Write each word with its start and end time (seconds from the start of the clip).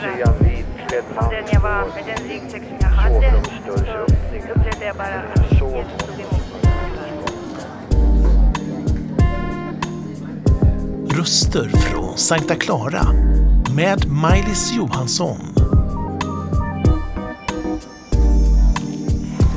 reagera 0.00 0.32
på 1.14 1.30
den 1.30 1.44
jag 1.52 1.60
var 1.60 1.84
med 1.94 2.04
den 2.06 2.28
ryggsäck 2.28 2.62
som 2.62 2.76
jag 2.80 2.88
hade. 2.88 3.42
Så 3.66 3.72
upplevde 3.72 4.84
jag 4.86 4.96
bara 4.96 5.06
att 5.06 5.52
Jesus 5.52 5.60
tog 5.60 6.20
emot 6.20 6.52
mig. 6.52 7.18
Röster 11.18 11.68
från 11.68 12.18
Sankta 12.18 12.54
Clara 12.54 13.06
med 13.76 14.08
Maj-Lis 14.08 14.72
Johansson. 14.72 15.38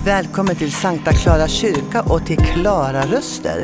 Välkommen 0.06 0.56
till 0.56 0.72
Sankta 0.72 1.12
Clara 1.12 1.48
kyrka 1.48 2.02
och 2.02 2.26
till 2.26 2.38
Klara 2.38 3.02
Röster. 3.02 3.64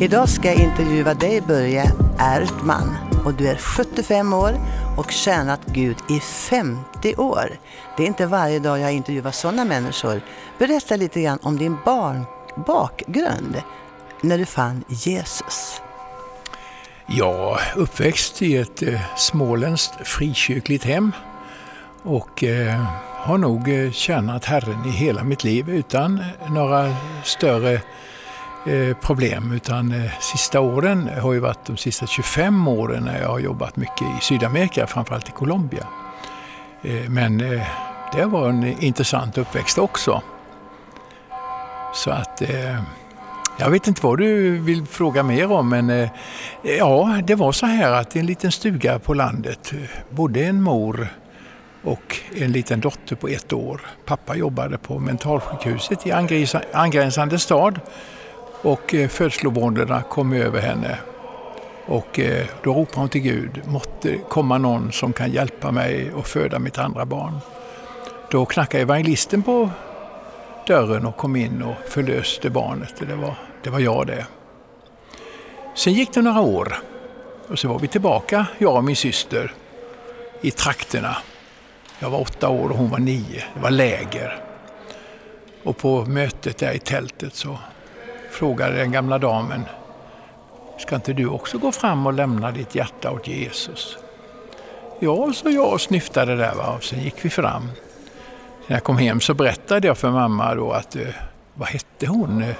Idag 0.00 0.28
ska 0.28 0.48
jag 0.48 0.56
intervjua 0.56 1.14
dig 1.14 1.40
Börje 1.40 1.92
Ertman 2.20 3.05
och 3.26 3.34
du 3.34 3.48
är 3.48 3.56
75 3.56 4.32
år 4.32 4.60
och 4.96 5.10
tjänat 5.10 5.60
Gud 5.66 5.96
i 6.08 6.20
50 6.20 7.14
år. 7.16 7.58
Det 7.96 8.02
är 8.02 8.06
inte 8.06 8.26
varje 8.26 8.58
dag 8.58 8.78
jag 8.78 8.92
intervjuar 8.92 9.30
sådana 9.30 9.64
människor. 9.64 10.20
Berätta 10.58 10.96
lite 10.96 11.22
grann 11.22 11.38
om 11.42 11.58
din 11.58 11.76
barn 11.84 12.24
bakgrund 12.66 13.62
när 14.20 14.38
du 14.38 14.46
fann 14.46 14.84
Jesus. 14.88 15.80
Ja, 17.06 17.58
uppväxt 17.76 18.42
i 18.42 18.56
ett 18.56 18.82
eh, 18.82 19.00
småländskt 19.16 20.08
frikyrkligt 20.08 20.84
hem 20.84 21.12
och 22.02 22.44
eh, 22.44 22.84
har 23.12 23.38
nog 23.38 23.68
eh, 23.68 23.90
tjänat 23.90 24.44
Herren 24.44 24.84
i 24.86 24.90
hela 24.90 25.24
mitt 25.24 25.44
liv 25.44 25.70
utan 25.70 26.18
eh, 26.18 26.52
några 26.52 26.94
större 27.24 27.80
Eh, 28.66 28.96
problem. 28.96 29.52
Utan 29.52 29.92
eh, 29.92 30.10
sista 30.20 30.60
åren 30.60 31.10
har 31.22 31.32
ju 31.32 31.40
varit 31.40 31.66
de 31.66 31.76
sista 31.76 32.06
25 32.06 32.68
åren 32.68 33.04
när 33.04 33.20
jag 33.20 33.28
har 33.28 33.38
jobbat 33.38 33.76
mycket 33.76 34.02
i 34.02 34.20
Sydamerika, 34.20 34.86
framförallt 34.86 35.28
i 35.28 35.32
Colombia. 35.32 35.86
Eh, 36.82 37.10
men 37.10 37.40
eh, 37.40 37.66
det 38.12 38.24
var 38.24 38.48
en 38.48 38.82
intressant 38.82 39.38
uppväxt 39.38 39.78
också. 39.78 40.22
Så 41.94 42.10
att 42.10 42.42
eh, 42.42 42.82
jag 43.58 43.70
vet 43.70 43.86
inte 43.86 44.06
vad 44.06 44.18
du 44.18 44.58
vill 44.58 44.86
fråga 44.86 45.22
mer 45.22 45.52
om 45.52 45.68
men 45.68 45.90
eh, 45.90 46.10
ja, 46.62 47.20
det 47.24 47.34
var 47.34 47.52
så 47.52 47.66
här 47.66 47.92
att 47.92 48.16
i 48.16 48.18
en 48.18 48.26
liten 48.26 48.52
stuga 48.52 48.98
på 48.98 49.14
landet 49.14 49.72
eh, 49.72 49.78
bodde 50.10 50.44
en 50.44 50.62
mor 50.62 51.08
och 51.82 52.16
en 52.34 52.52
liten 52.52 52.80
dotter 52.80 53.16
på 53.16 53.28
ett 53.28 53.52
år. 53.52 53.80
Pappa 54.04 54.36
jobbade 54.36 54.78
på 54.78 54.98
mentalsjukhuset 54.98 56.06
i 56.06 56.12
angränsande 56.72 57.38
stad 57.38 57.80
och 58.62 58.94
eh, 58.94 59.08
födslovåndorna 59.08 60.02
kom 60.02 60.32
över 60.32 60.60
henne. 60.60 60.98
Och 61.86 62.18
eh, 62.20 62.46
då 62.62 62.74
ropade 62.74 63.00
hon 63.00 63.08
till 63.08 63.20
Gud, 63.20 63.62
måtte 63.66 64.18
komma 64.28 64.58
någon 64.58 64.92
som 64.92 65.12
kan 65.12 65.30
hjälpa 65.30 65.70
mig 65.70 66.12
att 66.18 66.28
föda 66.28 66.58
mitt 66.58 66.78
andra 66.78 67.04
barn. 67.04 67.38
Då 68.30 68.44
knackade 68.44 68.82
evangelisten 68.82 69.42
på 69.42 69.70
dörren 70.66 71.06
och 71.06 71.16
kom 71.16 71.36
in 71.36 71.62
och 71.62 71.88
förlöste 71.88 72.50
barnet. 72.50 72.94
Det 72.98 73.14
var, 73.14 73.34
det 73.62 73.70
var 73.70 73.80
jag 73.80 74.06
det. 74.06 74.26
Sen 75.74 75.92
gick 75.92 76.14
det 76.14 76.22
några 76.22 76.40
år 76.40 76.76
och 77.48 77.58
så 77.58 77.68
var 77.68 77.78
vi 77.78 77.88
tillbaka, 77.88 78.46
jag 78.58 78.76
och 78.76 78.84
min 78.84 78.96
syster, 78.96 79.54
i 80.40 80.50
trakterna. 80.50 81.16
Jag 81.98 82.10
var 82.10 82.20
åtta 82.20 82.48
år 82.48 82.68
och 82.68 82.76
hon 82.76 82.90
var 82.90 82.98
nio. 82.98 83.44
Det 83.54 83.60
var 83.60 83.70
läger. 83.70 84.42
Och 85.64 85.76
på 85.76 86.04
mötet 86.04 86.58
där 86.58 86.72
i 86.72 86.78
tältet 86.78 87.34
så 87.34 87.58
frågade 88.36 88.76
den 88.76 88.92
gamla 88.92 89.18
damen 89.18 89.64
Ska 90.78 90.96
inte 90.96 91.12
du 91.12 91.26
också 91.26 91.58
gå 91.58 91.72
fram 91.72 92.06
och 92.06 92.12
lämna 92.12 92.50
ditt 92.50 92.74
hjärta 92.74 93.10
åt 93.10 93.28
Jesus? 93.28 93.98
Ja, 95.00 95.32
så 95.32 95.50
jag 95.50 95.72
och 95.72 95.80
snyftade 95.80 96.36
där 96.36 96.54
va? 96.54 96.74
och 96.76 96.84
sen 96.84 97.02
gick 97.02 97.24
vi 97.24 97.30
fram. 97.30 97.70
När 98.66 98.76
jag 98.76 98.84
kom 98.84 98.98
hem 98.98 99.20
så 99.20 99.34
berättade 99.34 99.86
jag 99.86 99.98
för 99.98 100.10
mamma 100.10 100.54
då 100.54 100.72
att 100.72 100.96
eh, 100.96 101.02
vad 101.54 101.68
hette 101.68 102.06
hon? 102.06 102.42
Eh, 102.42 102.56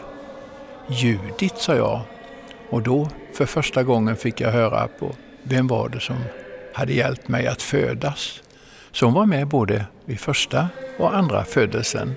Judit 0.88 1.58
sa 1.58 1.74
jag. 1.74 2.00
Och 2.70 2.82
då 2.82 3.08
för 3.34 3.46
första 3.46 3.82
gången 3.82 4.16
fick 4.16 4.40
jag 4.40 4.52
höra 4.52 4.88
på 4.98 5.12
vem 5.42 5.66
var 5.66 5.88
det 5.88 6.00
som 6.00 6.16
hade 6.74 6.92
hjälpt 6.92 7.28
mig 7.28 7.46
att 7.46 7.62
födas. 7.62 8.42
Så 8.92 9.06
hon 9.06 9.14
var 9.14 9.26
med 9.26 9.48
både 9.48 9.84
vid 10.04 10.20
första 10.20 10.68
och 10.98 11.16
andra 11.16 11.44
födelsen. 11.44 12.14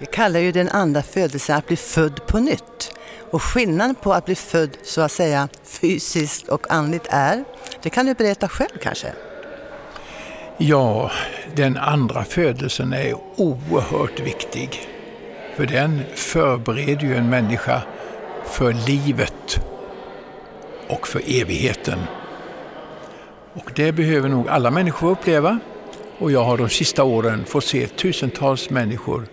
Vi 0.00 0.06
kallar 0.06 0.40
ju 0.40 0.52
den 0.52 0.68
andra 0.68 1.02
födelsen 1.02 1.56
att 1.56 1.66
bli 1.66 1.76
född 1.76 2.26
på 2.26 2.38
nytt. 2.38 2.92
Och 3.30 3.42
skillnaden 3.42 3.94
på 3.94 4.12
att 4.12 4.24
bli 4.24 4.34
född 4.34 4.76
så 4.82 5.00
att 5.00 5.12
säga 5.12 5.48
fysiskt 5.64 6.48
och 6.48 6.70
andligt 6.70 7.06
är, 7.10 7.44
det 7.82 7.90
kan 7.90 8.06
du 8.06 8.14
berätta 8.14 8.48
själv 8.48 8.78
kanske? 8.82 9.12
Ja, 10.58 11.10
den 11.54 11.76
andra 11.76 12.24
födelsen 12.24 12.92
är 12.92 13.14
oerhört 13.36 14.20
viktig. 14.20 14.88
För 15.56 15.66
den 15.66 16.02
förbereder 16.14 17.06
ju 17.06 17.16
en 17.16 17.30
människa 17.30 17.82
för 18.44 18.72
livet 18.72 19.60
och 20.88 21.08
för 21.08 21.22
evigheten. 21.26 21.98
Och 23.54 23.72
det 23.76 23.92
behöver 23.92 24.28
nog 24.28 24.48
alla 24.48 24.70
människor 24.70 25.10
uppleva. 25.10 25.58
Och 26.18 26.32
jag 26.32 26.44
har 26.44 26.56
de 26.56 26.68
sista 26.68 27.04
åren 27.04 27.44
fått 27.44 27.64
se 27.64 27.86
tusentals 27.86 28.70
människor 28.70 29.26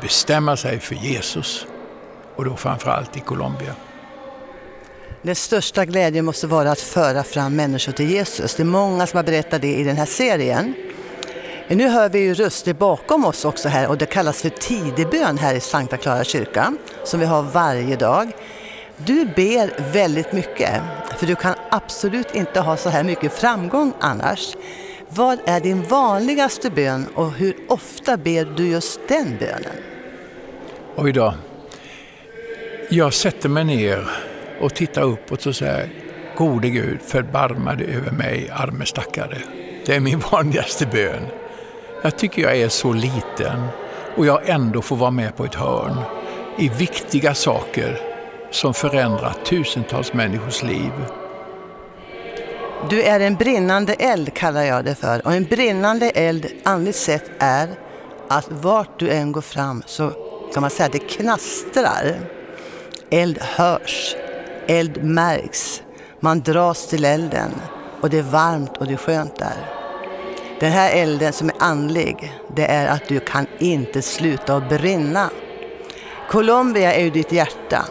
bestämma 0.00 0.56
sig 0.56 0.80
för 0.80 0.94
Jesus. 0.94 1.66
Och 2.36 2.44
då 2.44 2.56
framförallt 2.56 3.16
i 3.16 3.20
Colombia. 3.20 3.74
Den 5.22 5.34
största 5.34 5.84
glädjen 5.84 6.24
måste 6.24 6.46
vara 6.46 6.70
att 6.70 6.80
föra 6.80 7.24
fram 7.24 7.56
människor 7.56 7.92
till 7.92 8.10
Jesus. 8.10 8.54
Det 8.54 8.62
är 8.62 8.64
många 8.64 9.06
som 9.06 9.16
har 9.16 9.24
berättat 9.24 9.62
det 9.62 9.74
i 9.74 9.84
den 9.84 9.96
här 9.96 10.06
serien. 10.06 10.74
Nu 11.68 11.88
hör 11.88 12.08
vi 12.08 12.18
ju 12.18 12.34
röster 12.34 12.74
bakom 12.74 13.24
oss 13.24 13.44
också 13.44 13.68
här 13.68 13.88
och 13.88 13.98
det 13.98 14.06
kallas 14.06 14.42
för 14.42 14.48
tidebön 14.48 15.38
här 15.38 15.54
i 15.54 15.60
Sankta 15.60 15.96
Clara 15.96 16.24
kyrka 16.24 16.74
som 17.04 17.20
vi 17.20 17.26
har 17.26 17.42
varje 17.42 17.96
dag. 17.96 18.30
Du 18.96 19.24
ber 19.24 19.92
väldigt 19.92 20.32
mycket 20.32 20.82
för 21.16 21.26
du 21.26 21.34
kan 21.34 21.54
absolut 21.70 22.34
inte 22.34 22.60
ha 22.60 22.76
så 22.76 22.88
här 22.88 23.04
mycket 23.04 23.32
framgång 23.32 23.92
annars. 24.00 24.56
Vad 25.10 25.38
är 25.44 25.60
din 25.60 25.82
vanligaste 25.82 26.70
bön 26.70 27.06
och 27.14 27.32
hur 27.32 27.54
ofta 27.68 28.16
ber 28.16 28.44
du 28.44 28.68
just 28.68 29.00
den 29.08 29.36
bönen? 29.38 29.76
Oj 30.96 31.12
då. 31.12 31.34
Jag 32.90 33.14
sätter 33.14 33.48
mig 33.48 33.64
ner 33.64 34.10
och 34.60 34.74
tittar 34.74 35.02
uppåt 35.02 35.46
och 35.46 35.56
säger 35.56 35.88
Gode 36.36 36.70
Gud, 36.70 36.98
förbarma 37.02 37.74
dig 37.74 37.94
över 37.94 38.10
mig, 38.10 38.50
arme 38.52 38.86
stackare. 38.86 39.38
Det 39.86 39.94
är 39.96 40.00
min 40.00 40.18
vanligaste 40.32 40.86
bön. 40.86 41.22
Jag 42.02 42.18
tycker 42.18 42.42
jag 42.42 42.56
är 42.56 42.68
så 42.68 42.92
liten 42.92 43.66
och 44.16 44.26
jag 44.26 44.48
ändå 44.48 44.82
får 44.82 44.96
vara 44.96 45.10
med 45.10 45.36
på 45.36 45.44
ett 45.44 45.54
hörn 45.54 45.96
i 46.58 46.68
viktiga 46.68 47.34
saker 47.34 48.00
som 48.50 48.74
förändrar 48.74 49.34
tusentals 49.44 50.12
människors 50.12 50.62
liv. 50.62 50.92
Du 52.86 53.02
är 53.02 53.20
en 53.20 53.34
brinnande 53.34 53.92
eld 53.92 54.34
kallar 54.34 54.62
jag 54.62 54.84
det 54.84 54.94
för. 54.94 55.26
Och 55.26 55.32
en 55.32 55.44
brinnande 55.44 56.10
eld 56.10 56.46
andligt 56.64 56.96
sett 56.96 57.30
är 57.38 57.68
att 58.28 58.46
vart 58.50 58.98
du 58.98 59.10
än 59.10 59.32
går 59.32 59.40
fram 59.40 59.82
så 59.86 60.10
kan 60.54 60.60
man 60.60 60.70
säga 60.70 60.86
att 60.86 60.92
det 60.92 60.98
knastrar. 60.98 62.20
Eld 63.10 63.38
hörs, 63.42 64.16
eld 64.66 65.04
märks, 65.04 65.82
man 66.20 66.40
dras 66.40 66.86
till 66.86 67.04
elden 67.04 67.50
och 68.00 68.10
det 68.10 68.18
är 68.18 68.22
varmt 68.22 68.76
och 68.76 68.86
det 68.86 68.92
är 68.92 68.96
skönt 68.96 69.36
där. 69.36 69.70
Den 70.60 70.72
här 70.72 70.90
elden 70.90 71.32
som 71.32 71.48
är 71.48 71.56
andlig, 71.58 72.32
det 72.56 72.66
är 72.66 72.86
att 72.86 73.08
du 73.08 73.20
kan 73.20 73.46
inte 73.58 74.02
sluta 74.02 74.56
att 74.56 74.68
brinna. 74.68 75.30
Colombia 76.30 76.94
är 76.94 77.04
ju 77.04 77.10
ditt 77.10 77.32
hjärta. 77.32 77.84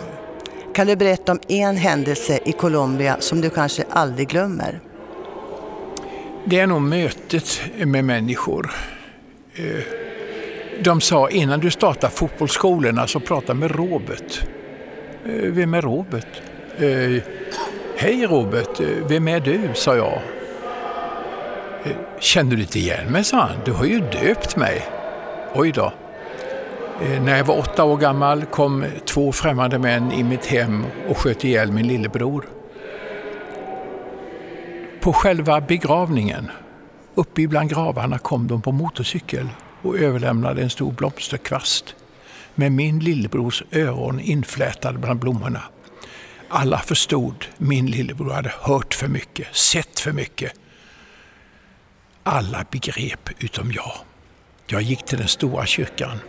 Kan 0.78 0.88
du 0.88 0.96
berätta 0.96 1.32
om 1.32 1.40
en 1.48 1.78
händelse 1.78 2.40
i 2.46 2.52
Colombia 2.52 3.18
som 3.20 3.42
du 3.42 3.50
kanske 3.50 3.84
aldrig 3.90 4.28
glömmer? 4.28 4.80
Det 6.46 6.60
är 6.60 6.68
nog 6.68 6.82
mötet 6.82 7.62
med 7.86 8.06
människor. 8.06 8.72
Eh, 9.56 9.84
de 10.84 11.02
sa 11.02 11.30
innan 11.30 11.60
du 11.60 11.72
startar 11.72 12.10
fotbollsskolorna 12.10 12.96
så 12.96 13.02
alltså, 13.02 13.20
prata 13.20 13.54
med 13.54 13.76
Robert. 13.76 14.42
Eh, 15.26 15.32
vem 15.32 15.74
är 15.74 15.82
Robert? 15.82 16.42
Eh, 16.78 17.24
Hej 17.98 18.26
Robert, 18.26 18.80
vem 19.08 19.28
är 19.28 19.40
du? 19.40 19.60
sa 19.74 19.96
jag. 19.96 20.22
Känner 22.20 22.56
du 22.56 22.62
inte 22.62 22.80
igen 22.80 23.12
mig? 23.12 23.24
sa 23.24 23.38
han. 23.38 23.58
Du 23.66 23.72
har 23.72 23.86
ju 23.86 24.00
döpt 24.00 24.56
mig. 24.56 24.86
Oj 25.54 25.72
då. 25.72 25.94
Eh, 27.02 27.22
när 27.22 27.38
jag 27.38 27.46
var 27.46 27.58
åtta 27.58 27.84
år 27.84 27.98
gammal 27.98 28.46
kom 28.46 28.86
två 29.06 29.32
främmande 29.32 29.80
män 29.80 30.12
i 30.12 30.24
mitt 30.24 30.46
hem 30.46 30.86
och 31.10 31.18
sköt 31.18 31.44
ihjäl 31.44 31.72
min 31.72 31.88
lillebror. 31.88 32.46
På 35.02 35.14
själva 35.14 35.62
begravningen, 35.62 36.52
uppe 37.16 37.48
bland 37.48 37.70
gravarna, 37.70 38.18
kom 38.18 38.48
de 38.48 38.62
på 38.62 38.72
motorcykel 38.72 39.50
och 39.82 39.98
överlämnade 39.98 40.62
en 40.62 40.70
stor 40.70 40.92
blomsterkvast 40.92 41.96
med 42.56 42.72
min 42.72 43.00
lillebrors 43.00 43.64
öron 43.72 44.20
inflätade 44.20 44.98
bland 44.98 45.20
blommorna. 45.20 45.62
Alla 46.50 46.78
förstod 46.80 47.46
min 47.58 47.86
lillebror 47.86 48.32
hade 48.32 48.54
hört 48.62 48.94
för 48.94 49.08
mycket, 49.08 49.56
sett 49.56 50.00
för 50.00 50.12
mycket. 50.12 50.54
Alla 52.24 52.66
begrep 52.72 53.30
utom 53.40 53.72
jag. 53.72 53.94
Jag 54.68 54.82
gick 54.82 55.06
till 55.06 55.18
den 55.18 55.28
stora 55.28 55.66
kyrkan, 55.66 56.20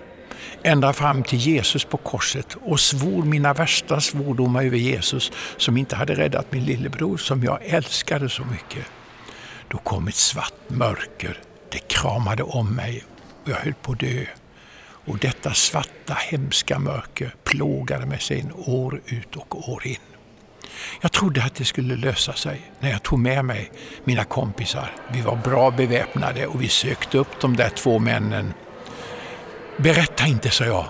ända 0.62 0.92
fram 0.92 1.22
till 1.22 1.38
Jesus 1.38 1.84
på 1.84 1.96
korset 1.96 2.56
och 2.62 2.80
svor 2.80 3.24
mina 3.24 3.54
värsta 3.54 4.00
svordomar 4.00 4.64
över 4.64 4.76
Jesus 4.76 5.32
som 5.56 5.76
inte 5.76 5.96
hade 5.96 6.14
räddat 6.14 6.52
min 6.52 6.64
lillebror 6.64 7.16
som 7.16 7.44
jag 7.44 7.58
älskade 7.64 8.28
så 8.28 8.44
mycket. 8.44 8.84
Då 9.68 9.78
kom 9.78 10.08
ett 10.08 10.14
svart 10.14 10.68
mörker. 10.68 11.40
Det 11.72 11.78
kramade 11.78 12.42
om 12.42 12.74
mig 12.74 13.04
och 13.44 13.50
jag 13.50 13.56
höll 13.56 13.74
på 13.74 13.92
att 13.92 14.00
dö. 14.00 14.24
Och 15.08 15.18
detta 15.18 15.54
svarta 15.54 16.14
hemska 16.14 16.78
mörker 16.78 17.34
plågade 17.44 18.06
mig 18.06 18.20
sen 18.20 18.52
år 18.56 19.00
ut 19.06 19.36
och 19.36 19.70
år 19.72 19.86
in. 19.86 19.96
Jag 21.00 21.12
trodde 21.12 21.44
att 21.44 21.54
det 21.54 21.64
skulle 21.64 21.96
lösa 21.96 22.32
sig 22.32 22.70
när 22.80 22.90
jag 22.90 23.02
tog 23.02 23.18
med 23.18 23.44
mig 23.44 23.70
mina 24.04 24.24
kompisar. 24.24 24.92
Vi 25.12 25.20
var 25.20 25.36
bra 25.36 25.70
beväpnade 25.70 26.46
och 26.46 26.62
vi 26.62 26.68
sökte 26.68 27.18
upp 27.18 27.40
de 27.40 27.56
där 27.56 27.68
två 27.68 27.98
männen. 27.98 28.54
Berätta 29.80 30.26
inte, 30.26 30.50
sa 30.50 30.64
jag. 30.64 30.86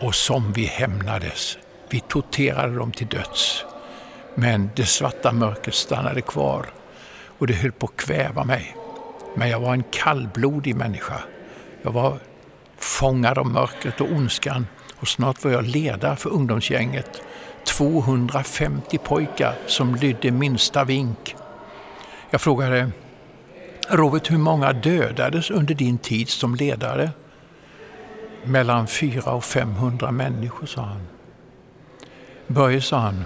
Och 0.00 0.14
som 0.14 0.52
vi 0.52 0.64
hämnades. 0.64 1.58
Vi 1.88 2.00
torterade 2.00 2.76
dem 2.76 2.92
till 2.92 3.06
döds. 3.06 3.64
Men 4.34 4.70
det 4.76 4.86
svarta 4.86 5.32
mörkret 5.32 5.74
stannade 5.74 6.20
kvar 6.20 6.66
och 7.38 7.46
det 7.46 7.54
höll 7.54 7.72
på 7.72 7.86
att 7.86 7.96
kväva 7.96 8.44
mig. 8.44 8.76
Men 9.34 9.48
jag 9.48 9.60
var 9.60 9.72
en 9.72 9.84
kallblodig 9.90 10.76
människa. 10.76 11.20
Jag 11.82 11.92
var 11.92 12.18
fångad 12.78 13.38
av 13.38 13.46
mörkret 13.46 14.00
och 14.00 14.12
ondskan 14.12 14.66
och 14.96 15.08
snart 15.08 15.44
var 15.44 15.50
jag 15.50 15.64
ledare 15.64 16.16
för 16.16 16.30
ungdomsgänget 16.30 17.22
250 17.64 18.98
pojkar 18.98 19.54
som 19.66 19.94
lydde 19.94 20.30
minsta 20.30 20.84
vink. 20.84 21.36
Jag 22.30 22.40
frågade 22.40 22.90
Robert, 23.88 24.30
hur 24.30 24.38
många 24.38 24.72
dödades 24.72 25.50
under 25.50 25.74
din 25.74 25.98
tid 25.98 26.28
som 26.28 26.54
ledare? 26.54 27.10
Mellan 28.46 28.86
400 28.86 29.32
och 29.32 29.44
500 29.44 30.10
människor, 30.10 30.66
sa 30.66 30.82
han. 30.82 31.06
Börje, 32.46 32.80
sa 32.80 32.98
han, 32.98 33.24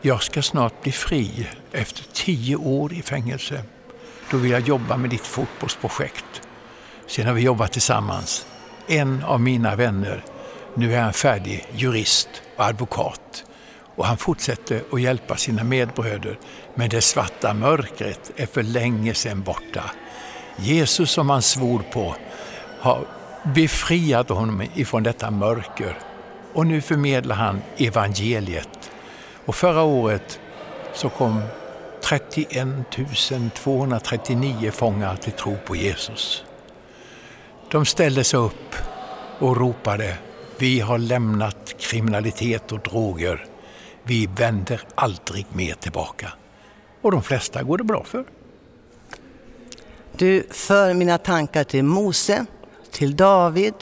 jag 0.00 0.22
ska 0.22 0.42
snart 0.42 0.82
bli 0.82 0.92
fri 0.92 1.48
efter 1.72 2.04
tio 2.12 2.56
år 2.56 2.92
i 2.92 3.02
fängelse. 3.02 3.62
Då 4.30 4.36
vill 4.36 4.50
jag 4.50 4.60
jobba 4.60 4.96
med 4.96 5.10
ditt 5.10 5.26
fotbollsprojekt. 5.26 6.42
Sen 7.06 7.26
har 7.26 7.34
vi 7.34 7.42
jobbat 7.42 7.72
tillsammans. 7.72 8.46
En 8.86 9.24
av 9.24 9.40
mina 9.40 9.76
vänner, 9.76 10.24
nu 10.74 10.94
är 10.94 11.00
han 11.00 11.12
färdig 11.12 11.66
jurist 11.74 12.28
och 12.56 12.64
advokat 12.64 13.44
och 13.96 14.06
han 14.06 14.16
fortsätter 14.16 14.82
att 14.92 15.00
hjälpa 15.00 15.36
sina 15.36 15.64
medbröder. 15.64 16.38
Men 16.74 16.88
det 16.88 17.00
svarta 17.00 17.54
mörkret 17.54 18.30
är 18.36 18.46
för 18.46 18.62
länge 18.62 19.14
sedan 19.14 19.42
borta. 19.42 19.90
Jesus 20.56 21.10
som 21.10 21.30
han 21.30 21.42
svor 21.42 21.82
på 21.92 22.14
har 22.80 23.06
befriat 23.54 24.28
honom 24.28 24.62
ifrån 24.74 25.02
detta 25.02 25.30
mörker 25.30 25.98
och 26.52 26.66
nu 26.66 26.80
förmedlar 26.80 27.36
han 27.36 27.62
evangeliet. 27.76 28.90
Och 29.44 29.54
förra 29.54 29.82
året 29.82 30.40
så 30.94 31.08
kom 31.08 31.42
31 32.02 32.68
239 33.54 34.70
fångar 34.70 35.16
till 35.16 35.32
tro 35.32 35.56
på 35.66 35.76
Jesus. 35.76 36.44
De 37.70 37.86
ställde 37.86 38.24
sig 38.24 38.40
upp 38.40 38.74
och 39.38 39.56
ropade 39.56 40.18
Vi 40.58 40.80
har 40.80 40.98
lämnat 40.98 41.74
kriminalitet 41.78 42.72
och 42.72 42.80
droger 42.80 43.46
vi 44.02 44.26
vänder 44.26 44.80
aldrig 44.94 45.46
mer 45.52 45.74
tillbaka. 45.74 46.32
Och 47.02 47.12
de 47.12 47.22
flesta 47.22 47.62
går 47.62 47.78
det 47.78 47.84
bra 47.84 48.04
för. 48.04 48.24
Du 50.16 50.46
för 50.50 50.94
mina 50.94 51.18
tankar 51.18 51.64
till 51.64 51.84
Mose, 51.84 52.46
till 52.96 53.16
David, 53.16 53.74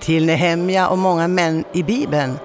till 0.00 0.26
Nehemja 0.26 0.88
och 0.88 0.98
många 0.98 1.28
män 1.28 1.64
i 1.72 1.82
Bibeln. 1.82 2.38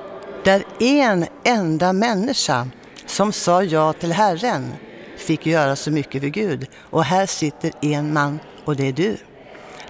Där 0.44 0.64
en 0.80 1.25
enda 1.44 1.94
människa 1.94 2.68
som 3.06 3.31
sa 3.31 3.64
ja 3.64 3.94
till 3.94 4.12
Herren 4.12 4.74
fick 5.18 5.46
göra 5.46 5.75
så 5.75 5.92
mycket 5.92 6.22
för 6.22 6.28
Gud. 6.28 6.68
Och 6.78 7.04
här 7.04 7.25
sitter 7.25 7.72
en 7.81 8.14
man 8.14 8.40
och 8.66 8.75
det 8.75 8.88
är 8.88 8.92
du. 8.92 9.18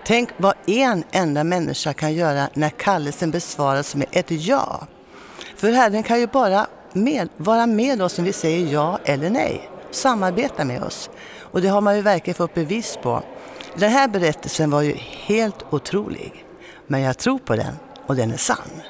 Tänk 0.06 0.30
vad 0.38 0.54
en 0.68 1.04
enda 1.12 1.44
människa 1.44 1.94
kan 1.94 2.14
göra 2.14 2.50
när 2.54 2.70
kallelsen 2.70 3.32
besvaras 3.32 3.96
med 3.96 4.08
ett 4.12 4.32
ja. 4.32 4.88
För 5.56 5.72
Herren 5.72 6.04
kan 6.04 6.20
ju 6.20 6.28
bara 6.28 6.68
med, 6.94 7.30
vara 7.38 7.68
med 7.68 8.02
oss 8.02 8.18
när 8.18 8.26
vi 8.26 8.34
säger 8.34 8.74
ja 8.74 9.00
eller 9.06 9.30
nej. 9.30 9.70
Samarbeta 9.92 10.66
med 10.66 10.84
oss. 10.84 11.10
Och 11.40 11.62
det 11.62 11.68
har 11.68 11.82
man 11.82 11.96
ju 11.96 12.02
verkligen 12.02 12.36
fått 12.36 12.54
bevis 12.54 12.98
på. 13.02 13.24
Den 13.76 13.90
här 13.90 14.08
berättelsen 14.08 14.72
var 14.72 14.82
ju 14.82 14.94
helt 15.00 15.66
otrolig. 15.70 16.46
Men 16.88 17.02
jag 17.02 17.18
tror 17.18 17.40
på 17.40 17.56
den 17.56 17.76
och 18.06 18.16
den 18.16 18.32
är 18.32 18.38
sann. 18.38 18.82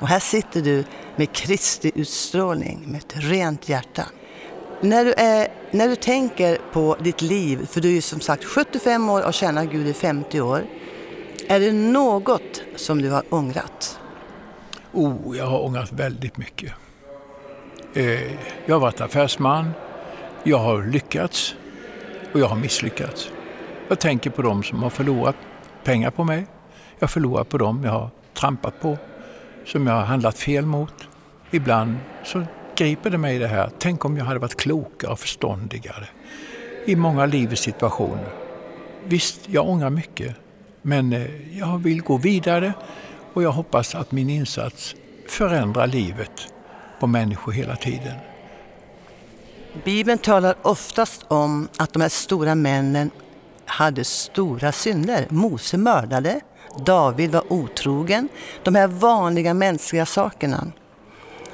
Och 0.00 0.08
här 0.08 0.20
sitter 0.20 0.60
du 0.60 0.84
med 1.16 1.32
Kristi 1.32 1.92
utstrålning, 1.94 2.84
med 2.86 2.98
ett 2.98 3.14
rent 3.16 3.68
hjärta. 3.68 4.06
När 4.80 5.04
du, 5.04 5.12
är, 5.12 5.48
när 5.70 5.88
du 5.88 5.96
tänker 5.96 6.58
på 6.72 6.96
ditt 7.00 7.22
liv, 7.22 7.66
för 7.66 7.80
du 7.80 7.88
är 7.88 7.92
ju 7.92 8.00
som 8.00 8.20
sagt 8.20 8.44
75 8.44 9.08
år 9.08 9.26
och 9.26 9.34
tjänar 9.34 9.64
Gud 9.64 9.88
i 9.88 9.92
50 9.92 10.40
år. 10.40 10.64
Är 11.48 11.60
det 11.60 11.72
något 11.72 12.62
som 12.76 13.02
du 13.02 13.10
har 13.10 13.22
ångrat? 13.30 13.98
Oh, 14.92 15.36
jag 15.36 15.46
har 15.46 15.64
ångrat 15.64 15.92
väldigt 15.92 16.36
mycket. 16.36 16.72
Eh, 17.94 18.32
jag 18.66 18.74
har 18.74 18.80
varit 18.80 19.00
affärsman, 19.00 19.70
jag 20.44 20.58
har 20.58 20.82
lyckats 20.82 21.54
och 22.32 22.40
jag 22.40 22.46
har 22.46 22.56
misslyckats. 22.56 23.30
Jag 23.90 24.00
tänker 24.00 24.30
på 24.30 24.42
dem 24.42 24.62
som 24.62 24.82
har 24.82 24.90
förlorat 24.90 25.36
pengar 25.84 26.10
på 26.10 26.24
mig. 26.24 26.46
Jag 26.98 27.10
förlorar 27.10 27.44
på 27.44 27.58
dem 27.58 27.84
jag 27.84 27.92
har 27.92 28.10
trampat 28.34 28.80
på, 28.80 28.98
som 29.66 29.86
jag 29.86 29.94
har 29.94 30.02
handlat 30.02 30.38
fel 30.38 30.66
mot. 30.66 30.94
Ibland 31.50 31.96
så 32.24 32.44
griper 32.76 33.10
det 33.10 33.18
mig 33.18 33.38
det 33.38 33.46
här, 33.46 33.70
tänk 33.78 34.04
om 34.04 34.16
jag 34.16 34.24
hade 34.24 34.40
varit 34.40 34.56
klokare 34.56 35.12
och 35.12 35.18
förståndigare 35.18 36.08
i 36.84 36.96
många 36.96 37.26
livets 37.26 37.62
situationer. 37.62 38.32
Visst, 39.04 39.40
jag 39.48 39.68
ångrar 39.68 39.90
mycket, 39.90 40.36
men 40.82 41.12
eh, 41.12 41.58
jag 41.58 41.78
vill 41.78 42.02
gå 42.02 42.16
vidare 42.16 42.72
och 43.32 43.42
jag 43.42 43.52
hoppas 43.52 43.94
att 43.94 44.12
min 44.12 44.30
insats 44.30 44.94
förändrar 45.28 45.86
livet 45.86 46.52
på 47.00 47.06
människor 47.06 47.52
hela 47.52 47.76
tiden. 47.76 48.14
Bibeln 49.84 50.18
talar 50.18 50.54
oftast 50.62 51.24
om 51.28 51.68
att 51.76 51.92
de 51.92 52.02
här 52.02 52.08
stora 52.08 52.54
männen 52.54 53.10
hade 53.70 54.04
stora 54.04 54.72
synder. 54.72 55.26
Mose 55.28 55.76
mördade, 55.76 56.40
David 56.86 57.30
var 57.30 57.52
otrogen. 57.52 58.28
De 58.62 58.74
här 58.74 58.86
vanliga 58.86 59.54
mänskliga 59.54 60.06
sakerna. 60.06 60.72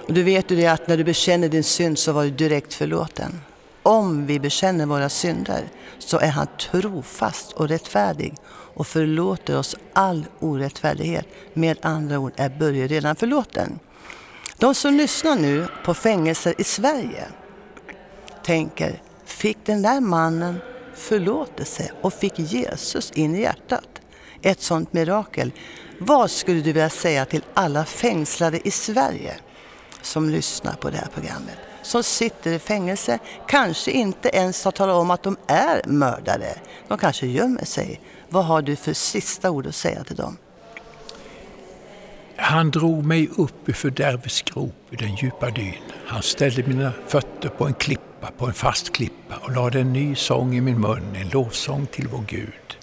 Och 0.07 0.13
du 0.13 0.23
vet 0.23 0.51
ju 0.51 0.57
det 0.57 0.67
att 0.67 0.89
när 0.89 0.97
du 0.97 1.05
bekänner 1.05 1.49
din 1.49 1.65
synd 1.65 1.99
så 1.99 2.13
var 2.13 2.25
du 2.25 2.31
direkt 2.31 2.75
förlåten. 2.75 3.41
Om 3.83 4.27
vi 4.27 4.41
bekänner 4.41 4.87
våra 4.87 5.09
synder 5.09 5.65
så 5.99 6.19
är 6.19 6.29
han 6.29 6.47
trofast 6.61 7.53
och 7.53 7.69
rättfärdig 7.69 8.35
och 8.49 8.87
förlåter 8.87 9.59
oss 9.59 9.77
all 9.93 10.27
orättfärdighet. 10.41 11.27
Med 11.53 11.79
andra 11.83 12.19
ord 12.19 12.33
är 12.37 12.49
Börje 12.49 12.87
redan 12.87 13.17
förlåten. 13.17 13.79
De 14.59 14.75
som 14.75 14.95
lyssnar 14.95 15.37
nu 15.37 15.67
på 15.85 15.95
fängelser 15.95 16.55
i 16.59 16.65
Sverige 16.65 17.25
tänker, 18.45 19.03
fick 19.25 19.59
den 19.65 19.83
där 19.83 20.01
mannen 20.01 20.61
förlåtelse 20.97 21.91
och 22.01 22.15
fick 22.15 22.39
Jesus 22.39 23.11
in 23.11 23.35
i 23.35 23.41
hjärtat? 23.41 23.89
Ett 24.43 24.61
sådant 24.61 24.93
mirakel. 24.93 25.53
Vad 25.99 26.31
skulle 26.31 26.61
du 26.61 26.73
vilja 26.73 26.91
säga 26.91 27.25
till 27.25 27.45
alla 27.55 27.85
fängslade 27.85 28.69
i 28.69 28.71
Sverige 28.71 29.35
som 30.03 30.31
lyssnar 30.31 30.73
på 30.75 30.91
det 30.91 30.97
här 30.97 31.09
programmet? 31.15 31.57
Som 31.83 32.03
sitter 32.03 32.53
i 32.53 32.59
fängelse, 32.59 33.19
kanske 33.49 33.91
inte 33.91 34.29
ens 34.29 34.65
har 34.65 34.73
talat 34.73 34.97
om 34.97 35.11
att 35.11 35.23
de 35.23 35.37
är 35.47 35.83
mördare. 35.87 36.59
De 36.89 36.99
kanske 36.99 37.27
gömmer 37.27 37.65
sig. 37.65 38.01
Vad 38.29 38.45
har 38.45 38.63
du 38.63 38.77
för 38.77 38.93
sista 38.93 39.51
ord 39.51 39.67
att 39.67 39.75
säga 39.75 40.05
till 40.05 40.17
dem? 40.17 40.37
Han 42.37 42.71
drog 42.71 43.05
mig 43.05 43.29
upp 43.37 43.69
ur 43.69 43.73
fördärvets 43.73 44.43
grop 44.43 44.75
i 44.91 44.97
den 44.97 45.15
djupa 45.15 45.51
dyn. 45.51 45.75
Han 46.07 46.23
ställde 46.23 46.63
mina 46.63 46.93
fötter 47.07 47.49
på 47.49 47.67
en 47.67 47.75
klippa, 47.75 48.03
på 48.39 48.47
en 48.47 48.53
fast 48.53 48.93
klippa 48.93 49.35
och 49.43 49.53
lade 49.53 49.81
en 49.81 49.93
ny 49.93 50.15
sång 50.15 50.55
i 50.55 50.61
min 50.61 50.81
mun, 50.81 51.17
en 51.17 51.29
lovsång 51.29 51.87
till 51.87 52.09
vår 52.09 52.25
Gud. 52.27 52.79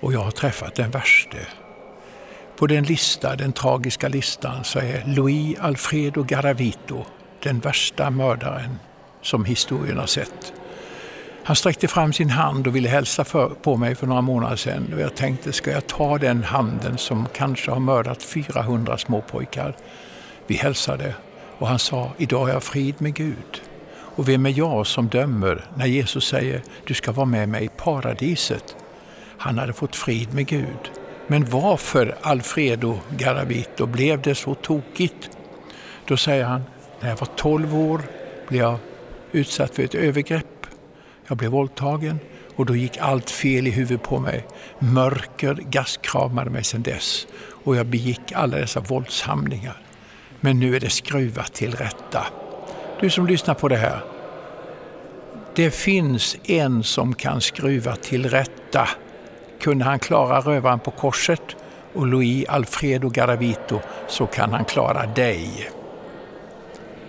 Och 0.00 0.12
jag 0.12 0.20
har 0.20 0.30
träffat 0.30 0.74
den 0.74 0.90
värste. 0.90 1.38
På 2.56 2.66
den 2.66 2.84
lista, 2.84 3.36
den 3.36 3.52
tragiska 3.52 4.08
listan, 4.08 4.64
så 4.64 4.78
är 4.78 5.04
Louis 5.06 5.58
Alfredo 5.58 6.22
Garavito 6.22 7.04
den 7.42 7.60
värsta 7.60 8.10
mördaren 8.10 8.78
som 9.22 9.44
historien 9.44 9.98
har 9.98 10.06
sett. 10.06 10.52
Han 11.44 11.56
sträckte 11.56 11.88
fram 11.88 12.12
sin 12.12 12.30
hand 12.30 12.66
och 12.66 12.76
ville 12.76 12.88
hälsa 12.88 13.24
för, 13.24 13.48
på 13.48 13.76
mig 13.76 13.94
för 13.94 14.06
några 14.06 14.20
månader 14.20 14.56
sedan 14.56 14.92
och 14.94 15.00
jag 15.00 15.14
tänkte, 15.14 15.52
ska 15.52 15.70
jag 15.70 15.86
ta 15.86 16.18
den 16.18 16.44
handen 16.44 16.98
som 16.98 17.26
kanske 17.34 17.70
har 17.70 17.80
mördat 17.80 18.22
400 18.22 18.98
småpojkar? 18.98 19.76
Vi 20.46 20.54
hälsade 20.54 21.14
och 21.58 21.68
han 21.68 21.78
sa, 21.78 22.10
idag 22.18 22.48
är 22.48 22.52
jag 22.52 22.62
frid 22.62 22.94
med 22.98 23.14
Gud. 23.14 23.62
Och 24.18 24.28
vem 24.28 24.46
är 24.46 24.58
jag 24.58 24.86
som 24.86 25.08
dömer 25.08 25.64
när 25.76 25.86
Jesus 25.86 26.28
säger 26.28 26.62
du 26.84 26.94
ska 26.94 27.12
vara 27.12 27.26
med 27.26 27.48
mig 27.48 27.64
i 27.64 27.68
paradiset? 27.68 28.76
Han 29.38 29.58
hade 29.58 29.72
fått 29.72 29.96
frid 29.96 30.34
med 30.34 30.46
Gud. 30.46 30.90
Men 31.26 31.44
varför 31.44 32.16
Alfredo 32.22 32.98
Garavito 33.16 33.86
blev 33.86 34.22
det 34.22 34.34
så 34.34 34.54
tokigt? 34.54 35.30
Då 36.06 36.16
säger 36.16 36.44
han, 36.44 36.62
när 37.00 37.08
jag 37.08 37.16
var 37.16 37.28
12 37.36 37.76
år 37.76 38.02
blev 38.48 38.62
jag 38.62 38.78
utsatt 39.32 39.74
för 39.74 39.82
ett 39.82 39.94
övergrepp. 39.94 40.66
Jag 41.26 41.38
blev 41.38 41.50
våldtagen 41.50 42.18
och 42.56 42.66
då 42.66 42.76
gick 42.76 42.98
allt 42.98 43.30
fel 43.30 43.66
i 43.66 43.70
huvudet 43.70 44.02
på 44.02 44.18
mig. 44.18 44.46
Mörker 44.78 45.54
gaskramade 45.54 46.50
mig 46.50 46.64
sedan 46.64 46.82
dess 46.82 47.26
och 47.64 47.76
jag 47.76 47.86
begick 47.86 48.32
alla 48.34 48.56
dessa 48.56 48.80
våldshandlingar. 48.80 49.82
Men 50.40 50.60
nu 50.60 50.76
är 50.76 50.80
det 50.80 50.90
skruvat 50.90 51.52
till 51.52 51.74
rätta. 51.74 52.26
Du 53.00 53.10
som 53.10 53.26
lyssnar 53.26 53.54
på 53.54 53.68
det 53.68 53.76
här. 53.76 54.00
Det 55.54 55.70
finns 55.70 56.36
en 56.44 56.82
som 56.82 57.14
kan 57.14 57.40
skruva 57.40 57.96
till 57.96 58.30
rätta. 58.30 58.88
Kunde 59.60 59.84
han 59.84 59.98
klara 59.98 60.40
rövaren 60.40 60.78
på 60.78 60.90
korset 60.90 61.42
och 61.94 62.06
Louis 62.06 62.48
Alfredo 62.48 63.08
Garavito 63.08 63.80
så 64.08 64.26
kan 64.26 64.52
han 64.52 64.64
klara 64.64 65.06
dig. 65.06 65.70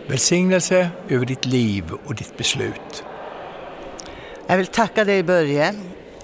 Välsignelse 0.08 0.89
över 1.10 1.25
ditt 1.25 1.46
liv 1.46 1.84
och 2.05 2.15
ditt 2.15 2.38
beslut. 2.38 3.03
Jag 4.48 4.58
vill 4.58 4.67
tacka 4.67 5.05
dig 5.05 5.24
Börje 5.24 5.75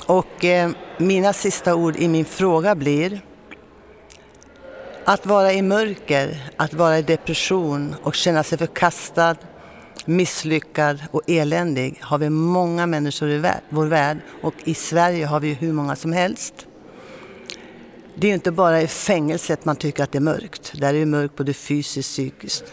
och 0.06 0.46
eh, 0.46 0.72
mina 0.98 1.34
sista 1.34 1.76
ord 1.76 1.96
i 1.96 2.08
min 2.08 2.26
fråga 2.26 2.76
blir 2.76 3.22
att 5.06 5.26
vara 5.26 5.54
i 5.54 5.62
mörker, 5.62 6.52
att 6.58 6.74
vara 6.74 6.98
i 6.98 7.02
depression 7.02 7.96
och 8.04 8.16
känna 8.16 8.44
sig 8.44 8.58
förkastad, 8.58 9.36
misslyckad 10.06 11.00
och 11.12 11.22
eländig 11.28 12.00
har 12.02 12.18
vi 12.18 12.30
många 12.30 12.86
människor 12.86 13.30
i 13.30 13.54
vår 13.70 13.86
värld 13.86 14.18
och 14.42 14.54
i 14.64 14.74
Sverige 14.74 15.26
har 15.26 15.40
vi 15.40 15.54
hur 15.54 15.74
många 15.74 15.96
som 15.96 16.14
helst. 16.14 16.68
Det 18.16 18.28
är 18.28 18.34
inte 18.34 18.52
bara 18.52 18.82
i 18.82 18.88
fängelset 18.88 19.66
man 19.66 19.76
tycker 19.76 20.04
att 20.04 20.12
det 20.12 20.18
är 20.18 20.22
mörkt. 20.22 20.74
Där 20.76 20.94
är 20.94 21.00
det 21.00 21.06
mörkt 21.06 21.36
både 21.36 21.54
fysiskt 21.54 21.98
och 21.98 22.14
psykiskt. 22.14 22.64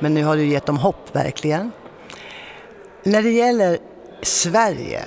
Men 0.00 0.14
nu 0.14 0.24
har 0.24 0.36
du 0.36 0.46
gett 0.46 0.66
dem 0.66 0.76
hopp 0.76 1.16
verkligen. 1.16 1.70
När 3.02 3.22
det 3.22 3.30
gäller 3.30 3.78
Sverige, 4.22 5.02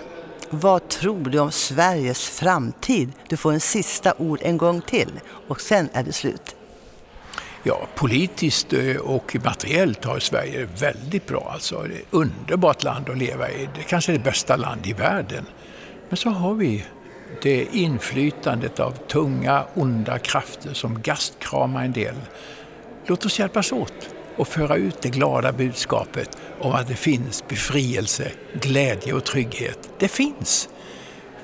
vad 0.50 0.88
tror 0.88 1.30
du 1.30 1.40
om 1.40 1.52
Sveriges 1.52 2.30
framtid? 2.30 3.12
Du 3.28 3.38
får 3.38 3.52
en 3.54 3.60
sista 3.60 4.14
ord 4.18 4.40
en 4.42 4.58
gång 4.58 4.82
till 4.82 5.20
och 5.48 5.62
sen 5.62 5.90
är 5.94 6.04
det 6.04 6.14
slut. 6.14 6.56
Ja, 7.64 7.88
politiskt 7.96 8.74
eh, 8.74 8.96
och 8.96 9.36
materiellt 9.44 10.06
har 10.06 10.20
Sverige 10.20 10.60
det 10.60 10.82
väldigt 10.82 11.28
bra. 11.28 11.50
Alltså, 11.54 11.84
det 11.84 11.96
är 11.96 12.00
ett 12.00 12.06
underbart 12.10 12.84
land 12.84 13.10
att 13.10 13.18
leva 13.18 13.50
i. 13.50 13.70
Det 13.76 13.84
kanske 13.84 14.12
är 14.12 14.18
det 14.18 14.24
bästa 14.24 14.56
land 14.56 14.88
i 14.88 14.94
världen. 14.94 15.46
Men 16.10 16.18
så 16.18 16.30
har 16.30 16.54
vi 16.54 16.86
det 17.42 17.68
inflytandet 17.72 18.80
av 18.80 18.92
tunga, 18.92 19.66
onda 19.74 20.20
krafter 20.20 20.74
som 20.74 21.02
gastkramar 21.02 21.84
en 21.84 21.92
del. 21.92 22.16
Låt 23.06 23.26
oss 23.26 23.40
hjälpas 23.40 23.72
åt 23.72 24.10
och 24.36 24.48
föra 24.48 24.76
ut 24.76 25.02
det 25.02 25.10
glada 25.10 25.52
budskapet 25.52 26.38
om 26.60 26.72
att 26.72 26.88
det 26.88 26.96
finns 26.96 27.48
befrielse, 27.48 28.32
glädje 28.62 29.14
och 29.14 29.24
trygghet. 29.24 29.90
Det 30.00 30.08
finns! 30.08 30.70